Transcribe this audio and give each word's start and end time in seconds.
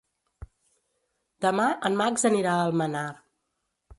Demà 1.45 1.67
en 1.91 1.99
Max 2.01 2.27
anirà 2.31 2.57
a 2.57 2.65
Almenar. 2.71 3.07